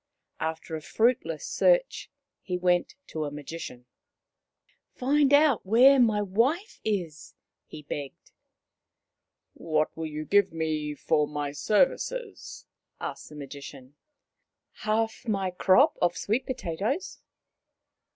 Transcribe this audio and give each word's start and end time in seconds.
After 0.39 0.75
a 0.75 0.81
fruitless 0.81 1.45
search 1.45 2.09
he 2.41 2.57
went 2.57 2.95
to 3.05 3.23
a 3.25 3.29
Magician." 3.29 3.85
Find 4.99 5.31
out 5.31 5.63
where 5.63 5.99
my 5.99 6.23
wife 6.23 6.81
is," 6.83 7.35
he 7.67 7.83
begged." 7.83 8.31
What 9.53 9.95
will 9.95 10.07
you 10.07 10.25
give 10.25 10.51
me 10.51 10.95
for 10.95 11.27
my 11.27 11.51
services? 11.51 12.65
M 12.99 13.09
asked 13.11 13.29
the 13.29 13.35
Magician." 13.35 13.93
Half 14.85 15.27
my 15.27 15.51
crop 15.51 15.99
of 16.01 16.17
sweet 16.17 16.47
potatoes." 16.47 17.19